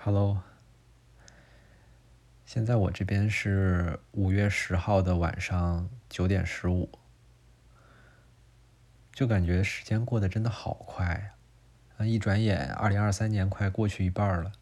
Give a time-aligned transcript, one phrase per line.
[0.00, 0.40] Hello，
[2.46, 6.88] 现在我这边是五月十号的晚上九点十五，
[9.12, 11.30] 就感觉时间过得真的好快呀！
[11.98, 14.52] 啊，一转眼，二零二三年快过去一半了。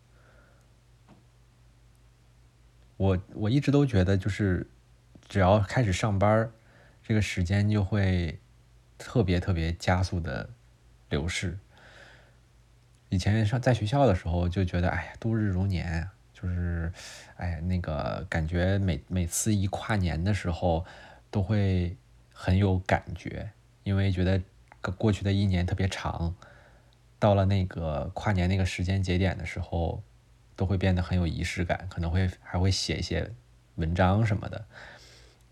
[2.97, 4.67] 我我一直都觉得，就是
[5.29, 6.51] 只要开始上班，
[7.03, 8.41] 这个时间就会
[8.97, 10.49] 特别特别加速的
[11.11, 11.59] 流逝。
[13.09, 16.93] 以前上在学校的时候就觉得，哎呀，度日如年，就是，
[17.37, 20.85] 哎，那个感觉每每次一跨年的时候
[21.31, 21.97] 都会
[22.33, 23.51] 很有感觉，
[23.85, 24.43] 因为觉得
[24.99, 26.35] 过去的一年特别长，
[27.19, 30.03] 到了那个跨年那个时间节点的时候，
[30.57, 33.33] 都会变得很有仪式感，可能会还会写一些
[33.77, 34.67] 文章什么的。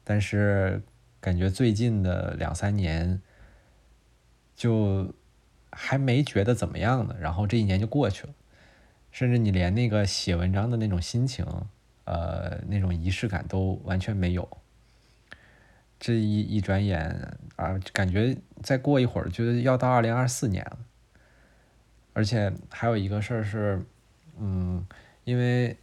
[0.02, 0.82] 但是
[1.20, 3.22] 感觉最近的两三年
[4.56, 5.14] 就。
[5.76, 8.32] 还没觉得怎么样呢，然后这一年就过去了，
[9.10, 11.44] 甚至你连那个写文章的那种心情，
[12.04, 14.48] 呃，那种仪式感都完全没有。
[15.98, 20.78] 这一一转眼啊，感觉再过一会儿就要到二零二四年了。
[22.12, 23.84] 而且还有一个事儿是，
[24.38, 24.86] 嗯，
[25.24, 25.76] 因为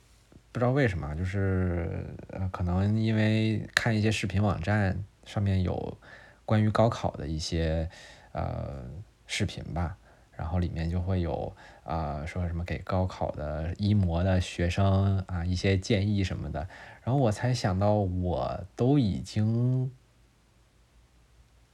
[0.52, 5.98] 不知道为什么，就是呃，可能因为看一些视频网站上面有
[6.46, 7.90] 关于高考的一些
[8.32, 8.86] 呃。
[9.34, 9.96] 视频吧，
[10.34, 16.68] 然后里面就会有啊说什么给高考的一模的学生啊一些建议什么的，
[17.02, 19.90] 然后我才想到我都已经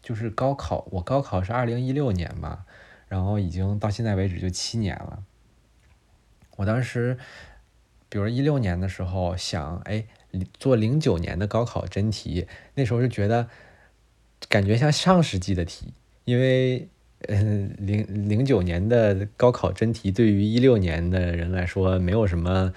[0.03, 2.63] 就是高考，我高考是二零一六年嘛，
[3.07, 5.23] 然后已经到现在为止就七年了。
[6.57, 7.17] 我当时，
[8.07, 10.05] 比如一六年的时候想哎
[10.59, 13.49] 做零九年的高考真题，那时候就觉得
[14.47, 16.87] 感觉像上世纪的题，因为。
[17.21, 22.71] 嗯，零零九年的高考真题对于一六年的人来说没有什么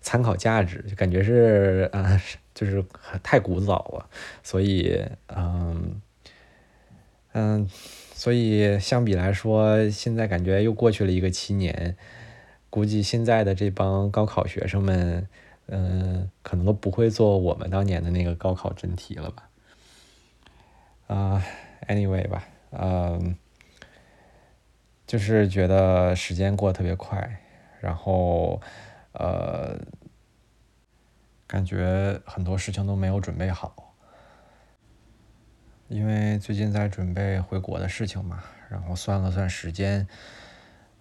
[0.00, 2.20] 参考价值，就感觉是啊，
[2.52, 2.84] 就是
[3.22, 4.10] 太古早了。
[4.42, 6.02] 所以，嗯
[7.32, 7.68] 嗯，
[8.12, 11.96] 所以相比来说，现在感觉又过去了一个七年，
[12.68, 15.28] 估计现在的这帮高考学生们，
[15.66, 19.48] 嗯，可能都不会做我们当年的那个高考真题了吧？
[21.06, 21.44] 啊
[21.86, 23.36] ，anyway 吧，嗯。
[25.06, 27.40] 就是觉得时间过得特别快，
[27.80, 28.60] 然后，
[29.12, 29.78] 呃，
[31.46, 33.94] 感觉很多事情都没有准备好，
[35.86, 40.08] 因为最近在准备回国的事情嘛，然后算了算时间，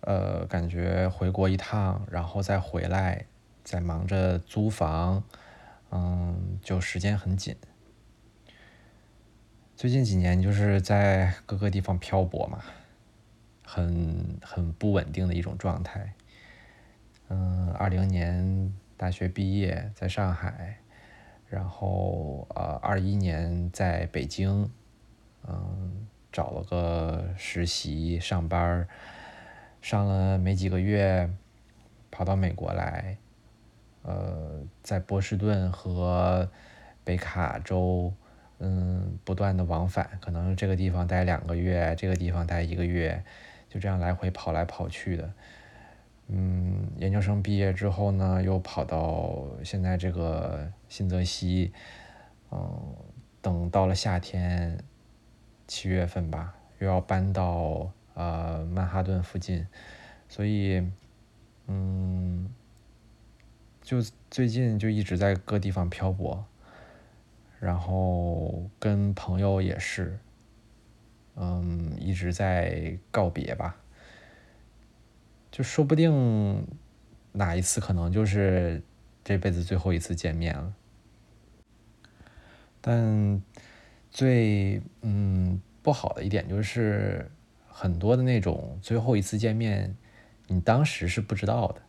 [0.01, 3.25] 呃，感觉回国一趟，然后再回来，
[3.63, 5.23] 再忙着租房，
[5.89, 7.55] 嗯，就时间很紧。
[9.75, 12.63] 最近几年就是在各个地方漂泊嘛。
[13.65, 16.13] 很很不稳定的一种状态。
[17.27, 20.77] 嗯，二零年大学毕业在上海，
[21.49, 24.69] 然后呃二一年在北京，
[25.47, 28.87] 嗯找了个实习上班
[29.81, 31.27] 上了没几个月，
[32.11, 33.17] 跑到美国来，
[34.03, 36.47] 呃在波士顿和
[37.03, 38.13] 北卡州，
[38.59, 43.23] 嗯不断的往返，可能这个地方待两个月，这个地方待一个月。
[43.75, 45.33] 就这样来回跑来跑去的，
[46.29, 51.73] 嗯，研究生毕业之后呢，又跑到现在这个新泽西，
[52.51, 52.95] 嗯，
[53.41, 54.79] 等到了夏天，
[55.67, 59.67] 七月份吧，又要搬到呃曼哈顿附近，
[60.29, 60.81] 所以，
[61.67, 62.49] 嗯，
[63.81, 66.45] 就最近就一直在各地方漂泊，
[67.59, 70.17] 然后跟朋友也是。
[71.37, 73.75] 嗯，一直在告别吧，
[75.51, 76.65] 就说不定
[77.33, 78.81] 哪一次可能就是
[79.21, 80.73] 这辈子最后一次见面了。
[82.79, 83.41] 但
[84.11, 87.29] 最嗯不好的一点就是，
[87.67, 89.93] 很多的那种最后一次见面，
[90.47, 91.81] 你当时是不知道的。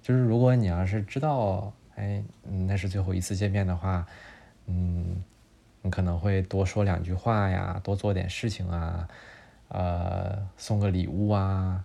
[0.00, 4.06] 就是如果你要是知道，哎，那是最后一次见面的话，
[4.66, 5.20] 嗯。
[5.82, 9.08] 你可能会多说两句话呀，多做点事情啊，
[9.68, 11.84] 呃，送个礼物啊，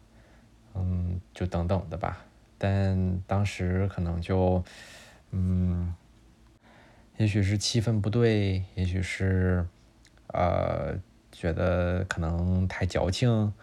[0.74, 2.18] 嗯，就等等的吧。
[2.58, 4.64] 但当时可能就，
[5.32, 5.94] 嗯，
[7.18, 9.66] 也许是气氛不对，也许是，
[10.28, 10.98] 呃，
[11.32, 13.54] 觉得可能太矫情，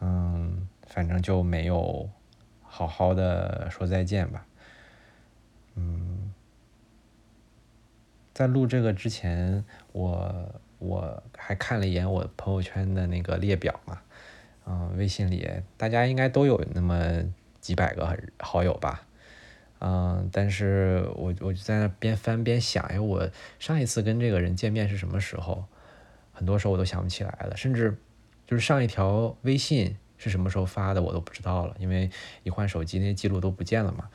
[0.00, 2.08] 嗯，反正就没有
[2.62, 4.46] 好好的说再见吧，
[8.38, 14.00] 在录这个之前，我我还看了一眼我朋友圈的那个列表嘛，
[14.64, 15.44] 嗯，微信里
[15.76, 17.24] 大家应该都有那么
[17.60, 19.04] 几百个好友吧。
[19.80, 25.64] 嗯，但是我我就在那边翻边想，哎，我上一次跟这个人见面是什么时候？
[26.32, 27.98] 很多时候我都想不起来了，甚至
[28.46, 32.08] 就是上一条微信是什么时候发的，我都不知道了，因为
[32.44, 34.08] 一换手机，那些记录都不见了嘛。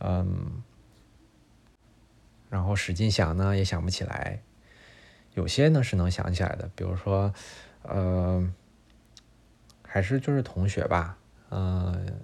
[0.00, 0.62] 嗯，
[2.50, 4.40] 然后使劲想呢，也想不起来。
[5.34, 7.32] 有些呢是能想起来的，比如说，
[7.82, 8.48] 呃，
[9.82, 11.18] 还是就是同学吧，
[11.50, 12.20] 嗯，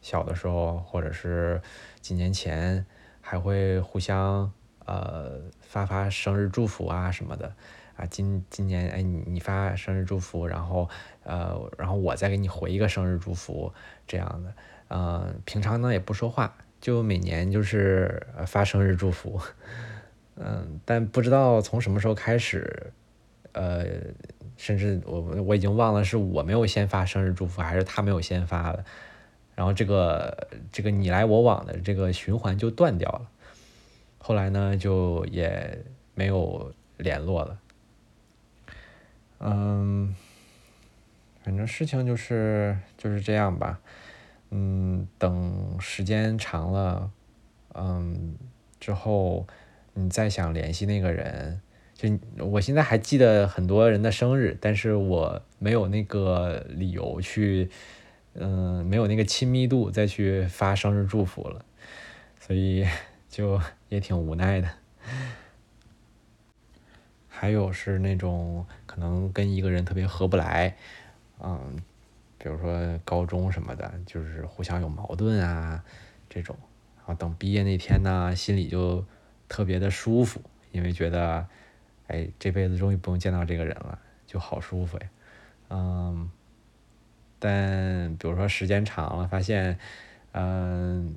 [0.00, 1.62] 小的时候或者是
[2.00, 2.84] 几年前，
[3.20, 4.52] 还会互相
[4.84, 7.54] 呃发发生日祝福啊什么的。
[7.96, 10.88] 啊，今今年哎，你你发生日祝福，然后
[11.22, 13.72] 呃，然后我再给你回一个生日祝福，
[14.06, 14.54] 这样的。
[14.88, 19.40] 嗯，平常呢也不说话，就每年就是发生日祝福。
[20.42, 22.92] 嗯，但不知道从什么时候开始，
[23.52, 23.84] 呃，
[24.56, 28.82] 甚至我我已经忘了是我没有先发生日祝福，还是他没有先发了。
[29.54, 33.28] 然后这个这个你来我往的这个循环就断掉了。
[34.16, 35.84] 后来呢，就也
[36.14, 37.58] 没有联络了。
[39.40, 40.16] 嗯，
[41.44, 43.78] 反正事情就是就是这样吧。
[44.50, 47.10] 嗯，等时间长了，
[47.74, 48.34] 嗯，
[48.78, 49.46] 之后
[49.94, 51.60] 你再想联系那个人，
[51.94, 52.08] 就
[52.44, 57.70] 我现在还记得很多人的生日，但是我没有那个理由去，
[58.34, 61.64] 嗯，没有那个亲密度再去发生日祝福了，
[62.40, 62.86] 所以
[63.28, 64.68] 就也挺无奈的。
[67.28, 70.76] 还有是那种可能跟一个人特别合不来，
[71.42, 71.76] 嗯，
[72.42, 75.84] 比如说高中什么的，就是互相有矛盾啊
[76.28, 76.56] 这种，
[76.96, 79.04] 然后等毕业那天呢，心里就
[79.46, 80.40] 特别的舒服，
[80.72, 81.46] 因为觉得，
[82.06, 85.06] 哎，这辈子终于不用见到这个人了，就好舒服呀，
[85.68, 86.30] 嗯，
[87.38, 89.78] 但比如说时间长了，发现，
[90.32, 91.14] 嗯，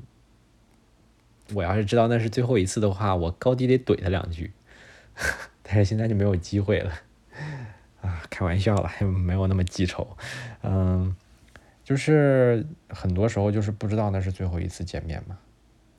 [1.53, 4.51] 我要是知道那是最后一次的话，我高低得怼他两句。
[5.61, 6.91] 但是现在就没有机会了，
[8.03, 10.17] 啊，开玩笑了，没有那么记仇，
[10.61, 11.15] 嗯，
[11.85, 15.39] 就是很多时候就是不知道那是最后一次见面嘛，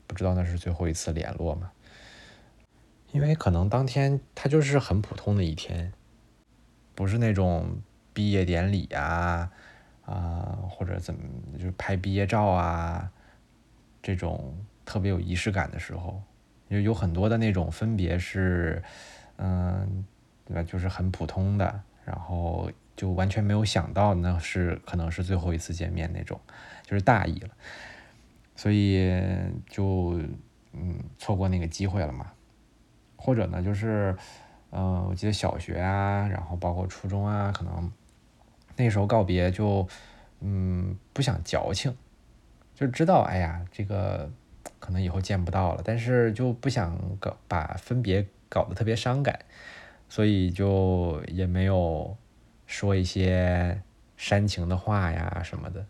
[0.06, 1.73] 不知道那是最后一次联络嘛，
[3.11, 5.95] 因为可能当天他就是很普通的一天，
[6.95, 7.81] 不是那种
[8.12, 9.51] 毕业典礼啊，
[10.05, 11.21] 啊或者怎么
[11.59, 13.11] 就是拍毕业照啊，
[14.03, 14.55] 这种
[14.85, 16.23] 特别有仪式感的时候，
[16.69, 18.83] 有有很多的那种分别是。
[19.37, 20.05] 嗯，
[20.45, 20.62] 对吧？
[20.62, 26.41] 就是很普通的，然后就完全没有想到那是可能是最后一次见面那种，
[26.83, 27.51] 就是大意了，
[28.55, 29.12] 所以
[29.69, 30.21] 就
[30.73, 32.33] 嗯错过那个机会了嘛。
[33.17, 34.17] 或者呢，就是
[34.71, 37.91] 嗯，我记得小学啊，然后包括初中啊，可能
[38.77, 39.87] 那时候告别就
[40.41, 41.97] 嗯不想矫情，
[42.75, 44.31] 就知道哎呀这个
[44.79, 48.27] 可能以后见不到了，但是就不想搞把分别。
[48.47, 49.37] 搞得特别伤感，
[50.09, 52.17] 所以就也没有
[52.67, 53.83] 说一些
[54.17, 55.87] 煽情的话呀什么的。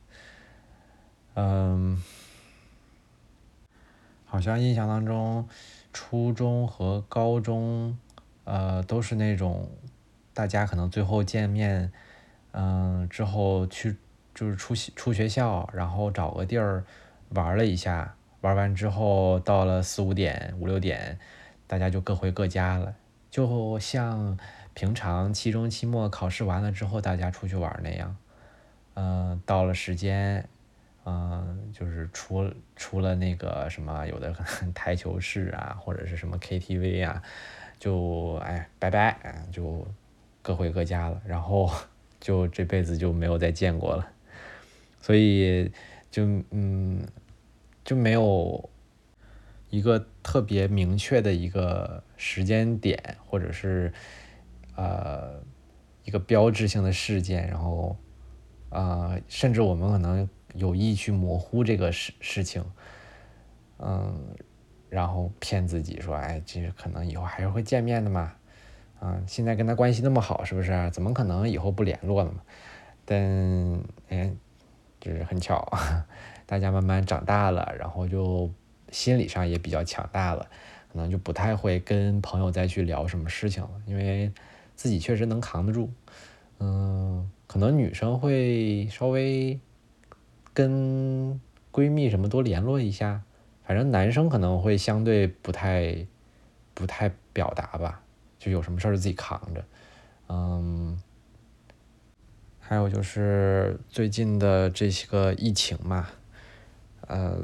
[1.35, 2.03] 嗯，
[4.25, 5.49] 好像印象当中，
[5.93, 7.99] 初中和高中，
[8.45, 9.69] 呃，都是那种
[10.33, 11.93] 大家可能最后见面，
[12.53, 13.97] 嗯，之后去
[14.35, 16.85] 就是出出学校，然后找个地儿
[17.31, 21.19] 玩了一下，玩完之后到了四五点、五六点。
[21.67, 22.94] 大家就各回各家了，
[23.34, 24.38] 就像
[24.74, 28.17] 平常期中、期末考试完了之后，大家出去玩那样。
[28.94, 30.48] 嗯，到了时间，
[31.05, 34.32] 嗯，就是除除了那个什么，有的
[34.72, 37.20] 台球室啊，或者是什么 KTV 啊，
[37.81, 39.19] 就哎拜拜，
[39.50, 39.84] 就
[40.41, 41.20] 各回各家了。
[41.26, 41.69] 然后
[42.20, 44.08] 就这辈子就没有再见过了，
[45.00, 45.72] 所以
[46.08, 47.05] 就嗯
[47.84, 48.70] 就没有。
[49.70, 53.93] 一个特别明确的一个时间点，或者是
[54.77, 55.43] 呃
[56.05, 57.95] 一个标志性的事件，然后
[58.71, 62.65] 呃，甚至我们可能有意去模糊这个事事情，
[63.79, 64.35] 嗯，
[64.89, 68.33] 然后骗自己说，哎，这可能以后还是会见面的嘛，
[69.01, 70.91] 啊，现在跟他关系那么好，是不是？
[70.93, 72.41] 怎么可能以后不联络了嘛？
[73.05, 74.33] 但哎，
[74.99, 75.63] 就是很巧，
[76.47, 78.51] 大家慢慢长大了，然后就。
[78.91, 80.49] 心理上也比较强大了，
[80.94, 84.31] 可能就不太会跟朋友再去聊什么事情了，因为
[84.77, 85.91] 自己确实能扛得住。
[86.60, 89.58] 嗯，可能女生会稍微
[90.53, 91.41] 跟
[91.72, 93.22] 闺蜜什么多联络一下，
[93.65, 96.06] 反正男生可能会相对不太
[96.74, 98.01] 不太表达吧，
[98.39, 99.65] 就有什么事儿自己扛着。
[100.29, 100.96] 嗯，
[102.60, 106.08] 还有就是最近的这些个疫情嘛。
[107.08, 107.36] 呃，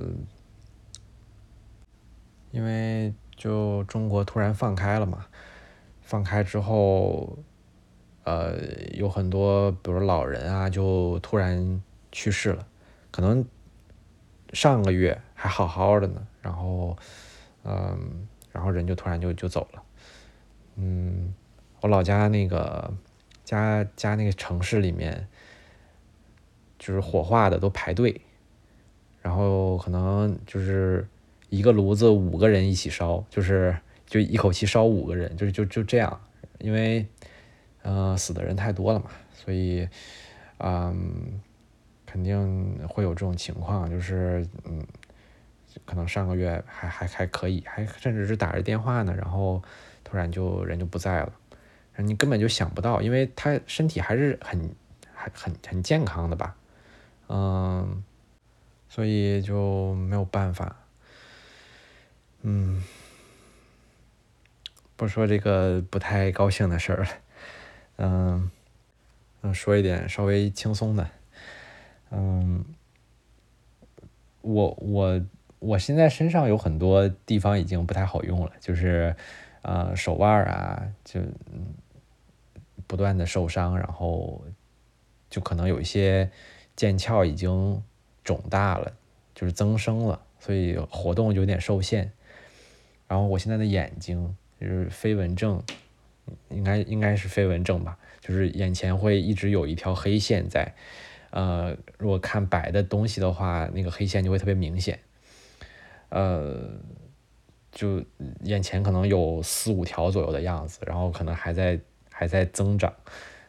[2.53, 5.25] 因为就中国突然放开了嘛，
[6.03, 7.39] 放开之后，
[8.25, 8.59] 呃，
[8.93, 11.83] 有很多比如老人啊，就突然
[12.13, 12.67] 去世了，
[13.11, 13.43] 可能
[14.53, 16.95] 上个月还好好的呢，然后，
[17.65, 19.83] 嗯，然后人就突然就就走了，
[20.77, 21.33] 嗯，
[21.81, 22.93] 我老家那个
[23.43, 25.27] 家家那个城市里面，
[26.79, 28.21] 就是火化的都排队，
[29.23, 31.09] 然后可能就是
[31.51, 33.77] 一个炉子五个人一起烧，就是
[34.07, 36.21] 就一口气烧五个人，就是就就这样，
[36.59, 37.07] 因为
[37.83, 39.89] 嗯死的人太多了嘛，所以
[40.59, 41.41] 嗯
[42.07, 44.87] 肯定会有这种情况，就是嗯
[45.85, 49.63] 可能上个月还还还可以，还甚至是打着电话呢，然后
[50.03, 51.33] 突然就人就不在了，
[51.97, 54.75] 你根本就想不到，因为他身体还是很
[55.13, 56.57] 还很很健康的吧，
[57.29, 58.03] 嗯，
[58.89, 60.77] 所以就没有办法，
[62.43, 62.83] 嗯，
[64.97, 67.09] 不说这个不太高兴的事儿了，
[67.97, 68.51] 嗯
[69.43, 71.11] 嗯，说一点稍微轻松的，
[72.11, 72.65] 嗯，
[74.41, 75.21] 我我
[75.59, 79.15] 我现在身上有很多地方已经不太好用了，就是
[79.63, 81.21] 呃手腕啊，就
[82.87, 84.43] 不断的受伤，然后
[85.29, 86.31] 就可能有一些
[86.77, 87.83] 腱鞘已经
[88.25, 88.93] 肿大了，
[89.35, 92.11] 就是增生了，所以活动有点受限。
[93.11, 95.61] 然后我现在的眼睛就是飞蚊症，
[96.49, 100.73] 应该应该是飞蚊症吧，就是眼前会一直有一条黑线在，
[101.31, 105.01] 呃，如果看白的东西的话，那个黑线就会特别明显，
[106.11, 106.71] 呃，
[107.73, 108.01] 就
[108.45, 111.81] 眼前可能有四五条左右的样子，然后可能还在
[112.13, 112.95] 还在增长，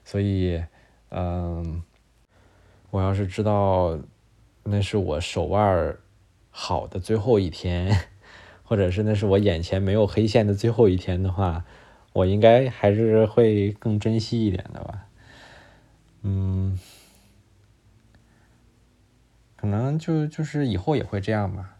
[0.04, 0.60] 所以，
[1.10, 1.84] 嗯，
[2.90, 4.00] 我要是知道
[4.64, 5.96] 那是我手腕
[6.50, 7.96] 好的最后一天。
[8.72, 11.66] 或者是那是我眼前没有黑线的最后一天的话，
[12.14, 15.08] 我应该还是会更珍惜一点的吧。
[16.22, 16.80] 嗯，
[19.58, 21.76] 可能就就是以后也会这样吧。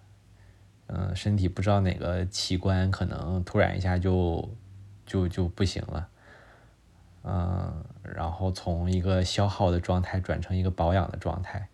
[0.88, 4.50] 嗯，身体不知道哪个器官可能突然一下就
[5.06, 6.10] 就就不行了。
[7.24, 11.70] 嗯，然后从一个消耗的状态转成一个保养的状态，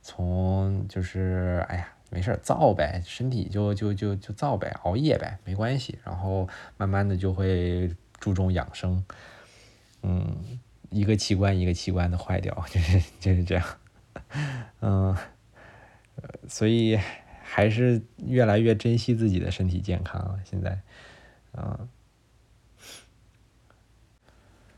[0.00, 1.88] 从就是哎呀。
[2.10, 5.98] 没事儿造呗，身体就就就就造呗，熬夜呗，没关系。
[6.04, 9.04] 然后慢慢的就会注重养生，
[10.02, 10.58] 嗯，
[10.90, 13.66] 一个器官一个器官的坏掉，就是就是这样，
[14.80, 15.16] 嗯，
[16.48, 16.98] 所以
[17.42, 20.38] 还是越来越珍惜自己的身体健康了。
[20.44, 20.80] 现在，
[21.52, 21.88] 嗯，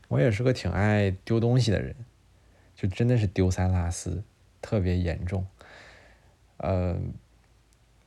[0.07, 1.95] 我也是个挺爱丢东西的人，
[2.75, 4.23] 就真的是丢三落四，
[4.61, 5.45] 特别严重，
[6.57, 7.13] 嗯。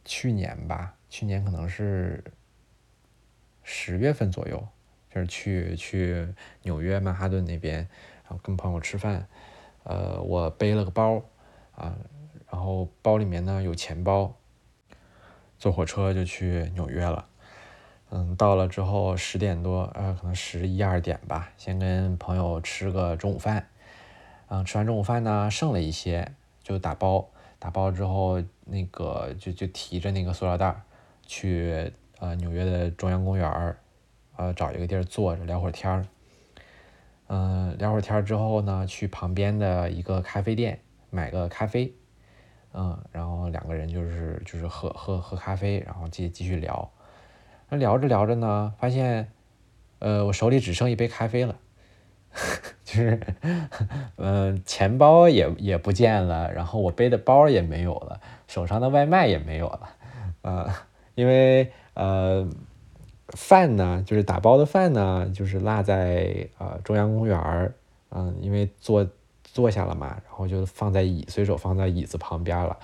[0.02, 2.24] 去年吧，去年可能是
[3.62, 4.66] 十月份左右，
[5.14, 6.26] 就是去去
[6.62, 7.76] 纽约曼哈顿那边，
[8.24, 9.28] 然后跟朋友吃饭，
[9.84, 11.22] 呃，我背了个包，
[11.76, 11.94] 啊，
[12.50, 14.34] 然后包里面呢有钱包，
[15.58, 17.28] 坐火车就去纽约了，
[18.08, 23.68] 嗯，到了之后十点多，呃，可能十一二点吧，先跟朋友吃个中午饭，
[24.48, 26.32] 嗯，吃完中午饭呢，剩了一些
[26.64, 27.28] 就打包。
[27.60, 30.74] 打包之后，那个就就提着那个塑料袋
[31.24, 33.78] 去呃纽约的中央公园儿，
[34.36, 36.04] 呃找一个地儿坐着聊会儿天儿。
[37.28, 41.94] 嗯，聊会儿天儿之后呢，去旁边的一个咖啡店买个咖啡，
[42.72, 46.90] 嗯，然后两个人就是就是喝喝喝咖啡，然后继继续聊。
[47.68, 49.30] 那聊着聊着呢，发现
[50.00, 51.56] 呃我手里只剩一杯咖啡了。
[52.84, 53.20] 就是，
[54.16, 59.88] 嗯，钱包也也不见了，然后我背的包也没有了，手上的外卖也没有了，
[60.42, 60.72] 呃，
[61.14, 62.48] 因为呃，
[63.28, 67.74] 饭呢，就是打包的饭呢，就是落在呃中央公园儿，
[68.10, 69.06] 嗯，因为坐
[69.44, 72.76] 坐下了嘛，然后就放在椅，随手放在椅子旁边了，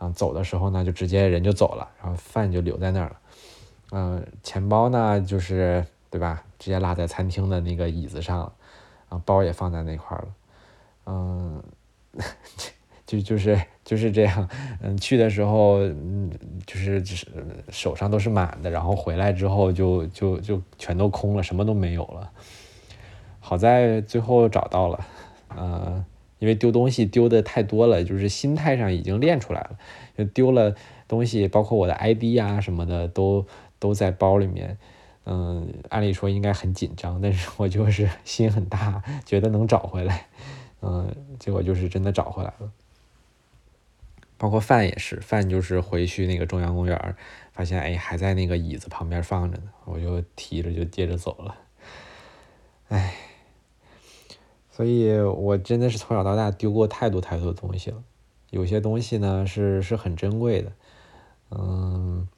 [0.00, 3.16] 嗯，走的时候呢，就直接人就走了，然后饭就留在那儿了，
[3.92, 8.52] 嗯，钱包呢，就是对吧，直接落在餐厅的那个椅子上了。
[9.08, 10.28] 啊，包也放在那块儿了，
[11.06, 11.62] 嗯，
[13.06, 14.48] 就就是就是这样，
[14.82, 16.30] 嗯，去的时候，嗯，
[16.66, 17.26] 就是就是
[17.70, 22.30] 手上都是满的，然后回来之后就就就全都空了，什么都没有了。
[23.40, 25.06] 好在最后找到了，
[25.48, 26.04] 呃，
[26.38, 29.78] 因为丢东西丢的太多了，就是心态上已经练出来了，
[30.18, 30.74] 就丢了
[31.06, 33.46] 东西，包括我的 ID 啊什么的，都
[33.78, 34.76] 都在包里面。
[35.30, 40.26] 嗯，按理说应该很紧张，但是我就是心很大，觉得能找回来。
[40.80, 42.72] 嗯，结果就是真的找回来了。
[44.38, 47.16] 包括饭也是，饭就是回去那个中央公园，
[47.52, 51.56] 发现哎还在那个椅子旁边放着呢，我就提着就接着走了。
[52.88, 53.14] 哎，
[54.70, 58.02] 所以我真的是从小到大丢过太多太多的东西了，
[58.50, 60.72] 有些东西呢是是很珍贵的，
[61.50, 62.28] 嗯，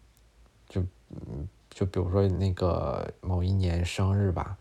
[0.68, 0.80] 就
[1.10, 4.58] 嗯就比如说那个某一年生日吧。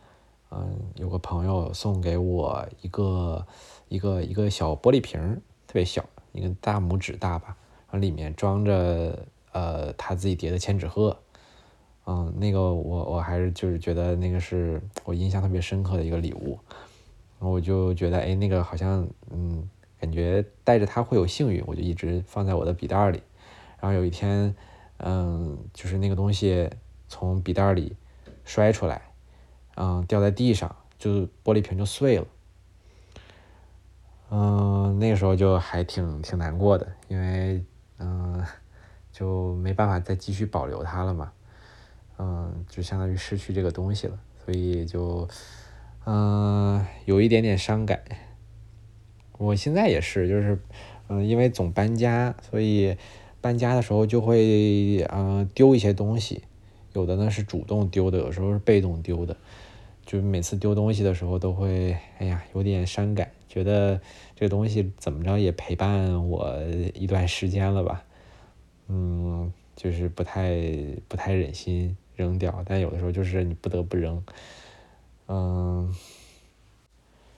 [0.51, 3.45] 嗯，有个朋友送给我一个
[3.87, 5.21] 一个一个小玻璃瓶，
[5.67, 11.15] 特别小，一个大拇指大吧，然后里面装着呃他自己叠的千纸鹤，
[12.07, 16.57] 嗯，那个我我还是就是觉得那个是我印象特别深刻的一个礼物，
[17.37, 23.21] 我就觉得哎那个好像嗯感觉带着它会有幸运，我就一直放在我的笔袋里，
[23.79, 24.55] 然后有一天
[24.97, 26.67] 嗯就是那个东西
[27.09, 27.97] 从笔袋里
[28.45, 29.01] 摔出来。
[29.75, 32.27] 嗯，掉在地上，就玻璃瓶就碎了。
[34.29, 37.63] 嗯，那个时候就还挺挺难过的，因为
[37.97, 38.45] 嗯，
[39.11, 41.31] 就没办法再继续保留它了嘛。
[42.17, 45.27] 嗯，就相当于失去这个东西了，所以就
[46.05, 48.03] 嗯有一点点伤感。
[49.37, 50.59] 我现在也是，就是
[51.07, 52.97] 嗯，因为总搬家，所以
[53.39, 56.43] 搬家的时候就会嗯丢一些东西，
[56.93, 59.35] 有的呢是主动丢的，有时候是被动丢的。
[60.05, 64.01] 就每次丢东西的时候都会，哎呀，有点伤感，觉得
[64.35, 66.59] 这东西怎么着也陪伴我
[66.95, 68.03] 一段时间了吧，
[68.87, 70.59] 嗯，就是不太
[71.07, 74.23] 不太忍心扔掉，但有的时候就是你不得不扔，
[75.27, 75.93] 嗯，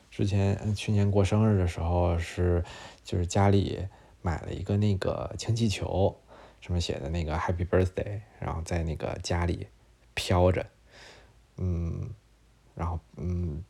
[0.10, 2.63] 之前去年过生日的时候是
[3.03, 3.79] 就是家里
[4.22, 6.15] 买了一个那个氢气球，
[6.62, 9.68] 上面写的那个 Happy Birthday，然后在那个家里
[10.13, 10.65] 飘着，
[11.58, 12.10] 嗯。
[12.74, 13.62] 然后，嗯，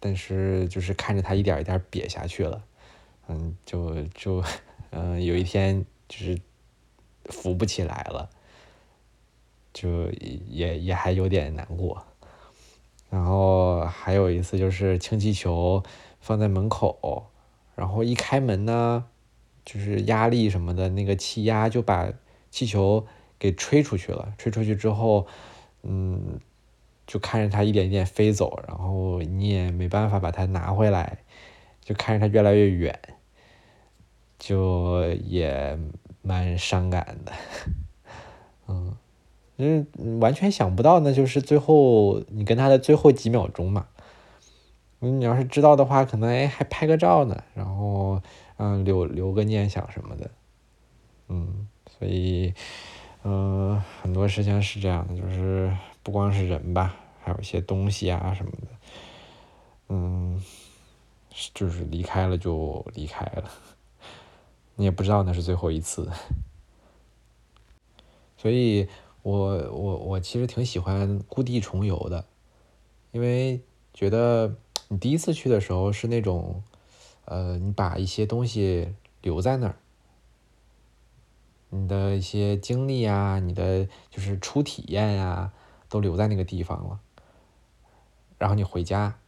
[0.00, 2.64] 但是就是看着它一点一点瘪下去了，
[3.28, 4.42] 嗯，就就，
[4.90, 6.40] 嗯，有一天就是
[7.26, 8.30] 浮不起来了，
[9.74, 12.02] 就也也还有点难过。
[13.10, 15.84] 然后还有一次就是氢气球
[16.18, 17.30] 放在门口，
[17.76, 19.04] 然后一开门呢，
[19.66, 22.10] 就是压力什么的，那个气压就把
[22.56, 23.06] 气球
[23.38, 24.32] 给吹出去了。
[24.38, 25.26] 吹出去之后，
[25.82, 26.40] 嗯。
[27.06, 31.18] 就看着它一点一点飞走，然后你也没办法把它拿回来，
[31.80, 32.98] 就看着它越来越远，
[34.40, 35.78] 就也
[36.22, 37.32] 蛮伤感的，
[38.66, 38.96] 嗯，
[39.56, 39.86] 就是
[40.18, 43.86] 完全想不到，那就是最后你跟他的最后几秒钟嘛。
[44.98, 48.20] 你要是知道的话，可能哎还拍个照呢，然后
[48.56, 50.28] 嗯留留个念想什么的，
[51.28, 52.54] 嗯，所以
[53.22, 55.76] 嗯很多事情是这样的，就是。
[56.06, 58.68] 不光是人吧，还有一些东西啊什么的，
[59.88, 60.40] 嗯，
[61.52, 63.50] 就是离开了就离开了，
[64.76, 66.08] 你也不知道那是最后一次，
[68.38, 68.86] 所以
[69.22, 69.32] 我
[69.72, 72.24] 我我其实挺喜欢故地重游的，
[73.10, 73.60] 因为
[73.92, 74.54] 觉得
[74.86, 76.62] 你第一次去的时候是那种，
[77.24, 79.74] 呃，你把一些东西留在那儿，
[81.70, 85.52] 你的一些经历啊，你的就是初体验呀。
[85.88, 86.98] 都留在那个地方了，
[88.38, 89.20] 然后你回家，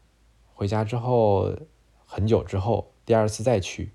[0.53, 1.57] 回家之后
[2.05, 3.93] 很久之后，第二次再去，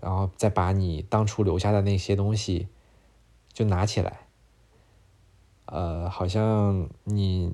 [0.00, 2.68] 然后再把你当初留下的那些东西
[3.52, 4.20] 就拿起来，
[5.66, 7.52] 呃，好像你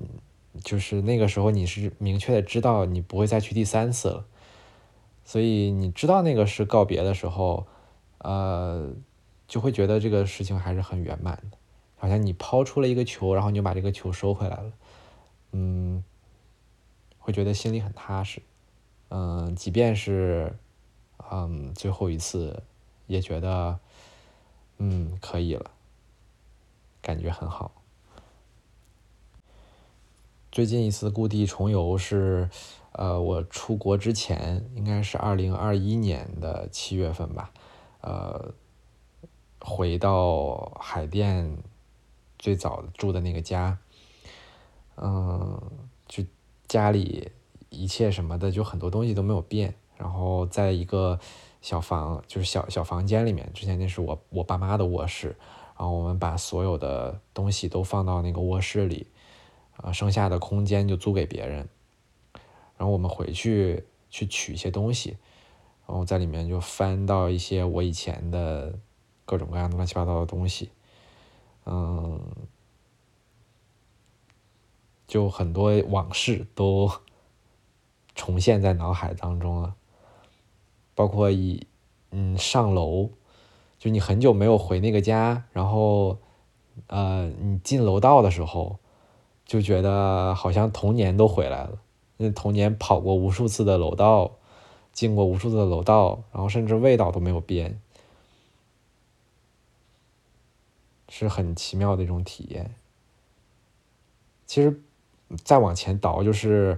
[0.63, 4.25] 就是那个时候你是明确的知道你不会再去第三次了，
[5.25, 7.67] 所以你知道那个是告别的时候，
[8.19, 8.93] 呃，
[9.47, 11.57] 就会觉得这个事情还是很圆满的。
[11.99, 14.71] 好像你抛出了一个球，然后你就把这个球收回来了，
[15.51, 16.03] 嗯，
[17.17, 18.39] 会觉得心里很踏实，
[19.09, 20.55] 嗯，即便是，
[21.31, 22.61] 嗯，最后一次，
[23.07, 23.79] 也觉得，
[24.77, 25.71] 嗯，可以了，
[27.01, 27.71] 感觉很好。
[30.51, 32.47] 最近一次故地重游是，
[32.91, 37.51] 呃，我出国之前，应该是二零二一年的七月份吧，
[38.01, 38.53] 呃，
[39.59, 41.57] 回到海淀。
[42.39, 43.75] 最早住的那个家，
[44.95, 45.59] 嗯，
[46.07, 46.23] 就
[46.67, 47.31] 家里
[47.69, 49.73] 一切什么的，就很多东西都没有变。
[49.97, 51.19] 然后在一个
[51.61, 55.35] 小房，就是小小房间里面，之前那是我我爸妈的卧室，
[55.75, 59.07] 然后我们把所有的东西都放到那个卧室里，
[59.77, 61.67] 啊，剩下的空间就租给别人。
[62.77, 65.17] 然后我们回去去取一些东西，
[65.87, 68.77] 然后在里面就翻到一些我以前的
[69.27, 70.71] 各种各样的乱七八糟的东西。
[71.65, 72.19] 嗯，
[75.05, 76.89] 就很多往事都
[78.15, 79.75] 重现在脑海当中了，
[80.95, 81.67] 包括一
[82.11, 83.09] 嗯上楼，
[83.77, 86.17] 就你很久没有回那个家，然后
[86.87, 88.79] 呃，你进楼道的时候，
[89.45, 91.79] 就觉得好像童年都回来了。
[92.15, 94.31] 那童年跑过无数次的楼道，
[94.93, 97.79] 进过无数次的楼道，然后甚至味道都没有变，
[101.09, 102.73] 是很奇妙的一种体验。
[104.45, 104.81] 其实
[105.43, 106.77] 再往前倒，就是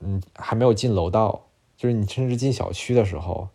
[0.00, 3.48] 嗯，还没有进楼道，就是你甚至进小区的时候。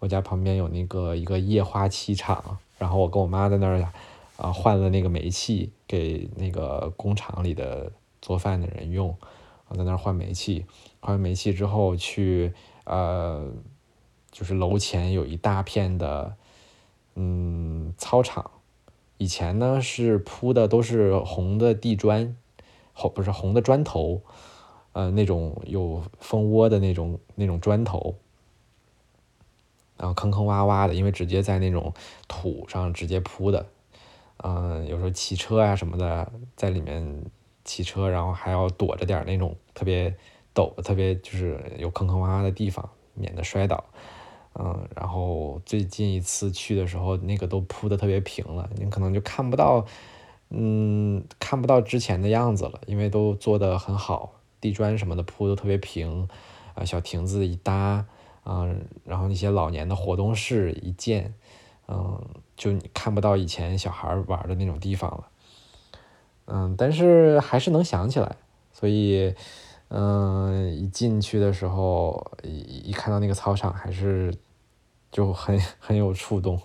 [0.00, 3.84] 我家旁边有那个一个液化气厂，然后我跟我妈在那儿
[4.36, 7.90] 啊换了那个煤气给那个工厂里的
[8.22, 9.16] 做饭的人用，
[9.66, 10.64] 我在那儿换煤气，
[11.00, 13.50] 换完煤气之后去呃
[14.30, 16.36] 就是楼前有一大片的
[17.16, 18.48] 嗯操场，
[19.18, 22.34] 以前呢是铺的都是红的地砖，
[22.94, 24.22] 红不是红的砖头，
[24.92, 28.16] 呃那种有蜂窝的那种那种砖头。
[29.96, 31.92] 然后坑坑洼洼的，因为直接在那种
[32.28, 33.66] 土上直接铺的，
[34.36, 37.24] 嗯，有时候骑车啊什么的，在里面
[37.64, 40.14] 骑车，然后还要躲着点那种特别
[40.54, 43.82] 陡、特别就是有坑坑洼洼的地方，免得摔倒。
[44.58, 49.86] 嗯，然后最近一次去的时候，那个都铺的特别平了，你可能就看不到，
[50.50, 56.28] 嗯，看不到之前的样子了，因为都做的很好，地砖什么的铺的特别平，
[56.74, 58.04] 啊，小亭子一搭。
[58.50, 61.34] 嗯，然后那些老年的活动室一建，
[61.86, 62.18] 嗯，
[62.56, 65.28] 就你看不到以前小孩玩的那种地方了，
[66.46, 68.36] 嗯，但是还是能想起来，
[68.72, 69.34] 所以，
[69.88, 74.34] 嗯，一进去的时候，一一看到那个操场，还是
[75.10, 76.60] 就很很有触动，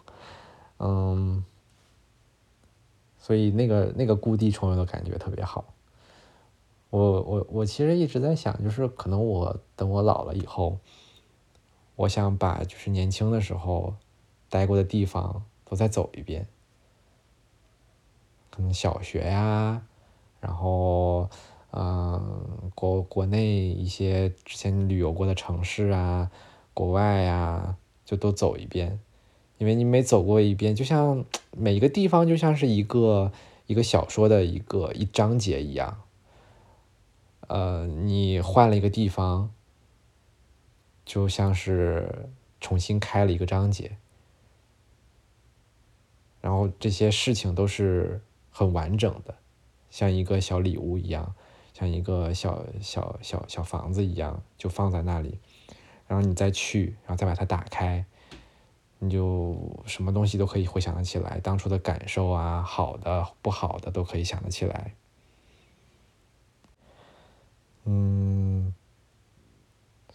[0.78, 1.44] 嗯，
[3.18, 5.66] 所以那个那个故地重游的感觉特别好。
[6.90, 10.80] 我我我其实一直在想，就是可能我等我老了以后。
[11.96, 13.94] 我想把就是年轻的时候
[14.50, 16.48] 待过的地方都再走一遍，
[18.50, 19.84] 可能小学呀，
[20.40, 21.30] 然后
[21.70, 26.32] 嗯国国内一些之前旅游过的城市啊，
[26.74, 29.00] 国外呀就都走一遍，
[29.58, 33.32] 因为你每走过一遍，就像每一个地方就像是一个
[33.68, 36.02] 一个小说的一个一章节一样，
[37.48, 39.52] 呃，你换了一个地方。
[41.06, 42.30] 就像是
[42.62, 43.98] 重新开了一个章节，
[46.40, 49.36] 然后这些事情都是很完整的，
[49.90, 51.36] 像一个小礼物一样，
[51.74, 55.40] 像一个小小小小房子一样，就放在那里。
[56.08, 58.06] 然后你再去，然后再把它打开，
[59.00, 64.94] 你就什么东西都可以回想得起来，当初的感受啊，好的、不好的都可以想得起来。
[67.86, 68.74] 嗯。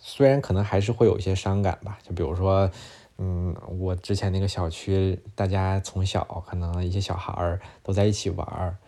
[0.00, 2.70] 虽然可能还是会有一些伤感吧，就比如说，
[3.18, 8.78] 嗯，我之前那个小区，大家从小可能一些小孩都在一起玩儿，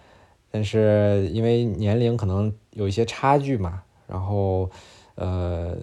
[0.50, 4.70] 但是因为年龄可能有一些差距嘛，然后，
[5.14, 5.76] 呃，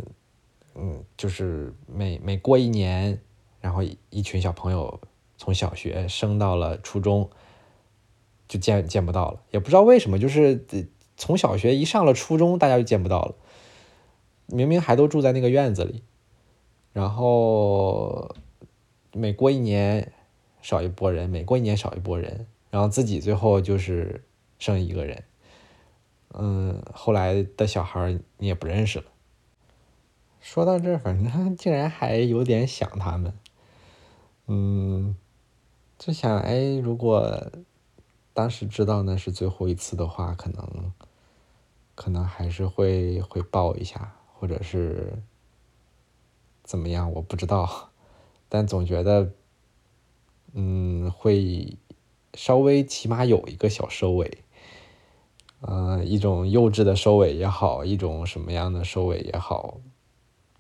[0.80, 3.20] 嗯，就是每每过一年，
[3.60, 5.02] 然后一群小朋友
[5.36, 7.30] 从小学升到了初中，
[8.48, 10.64] 就见见不到了，也不知道为什么，就是
[11.18, 13.34] 从小学一上了初中，大家就见不到了。
[14.46, 16.04] 明明还都住在那个院子里，
[16.94, 18.36] 然后
[19.14, 20.14] 每过一年
[20.62, 24.24] 少一波人，每过一年少一波人，然后自己最后就是
[24.60, 25.24] 剩一个人。
[26.34, 29.06] 嗯，后来的小孩你也不认识了。
[30.40, 33.34] 说到这，反正竟然还有点想他们。
[34.48, 35.16] 嗯，
[35.98, 37.52] 就想，哎，如果
[38.34, 40.94] 当时知道那是最后一次的话，可能
[41.96, 44.14] 可能还是会会抱一下。
[44.40, 45.24] 或者是
[46.62, 47.90] 怎么样，我不知道，
[48.48, 49.32] 但总觉得，
[50.54, 51.76] 嗯，会
[52.36, 54.44] 稍微起码有一个小收尾，
[55.62, 59.80] 呃，一种幼稚的收尾也好，一种什么样的收尾也好，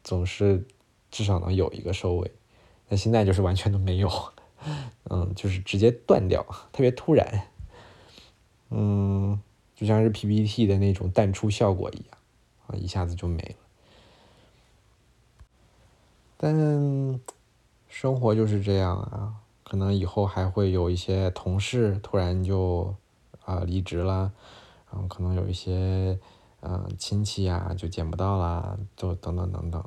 [0.07, 0.65] 总是
[1.11, 2.31] 至少能有一个收尾。
[2.87, 4.09] 那现在就是完全都没有，
[5.11, 6.41] 嗯，就是直接断掉，
[6.71, 7.49] 特别突然，
[8.69, 9.37] 嗯，
[9.75, 12.17] 就像是 PPT 的那种淡出效果一样，
[12.67, 13.55] 啊，一下子就没了。
[16.37, 17.19] 但
[17.89, 22.95] 生活就是这样啊，可能以后还会有一些同事突然就
[23.43, 24.31] 啊离职了，
[24.89, 26.17] 然后可能有一些
[26.61, 29.83] 嗯亲戚呀就见不到啦，就等等等等，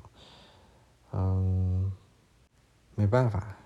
[1.13, 1.93] 嗯，
[2.95, 3.57] 没办法，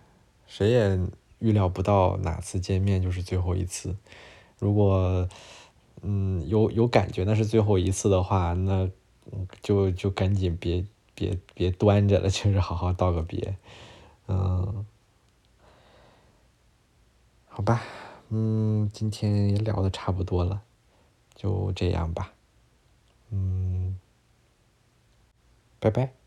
[0.46, 0.98] 谁也
[1.38, 3.96] 预料不到哪次见面就是最后一次。
[4.58, 5.28] 如果
[6.02, 8.90] 嗯有有感觉那是最后一次的话，那
[9.62, 10.84] 就就赶紧别。
[11.16, 13.56] 别别端着了，就是好好道个别，
[14.26, 14.84] 嗯，
[17.46, 17.84] 好吧，
[18.30, 20.62] 嗯，今天也聊的差不多了，
[21.36, 22.32] 就这样吧，
[23.30, 23.96] 嗯，
[25.78, 26.23] 拜拜。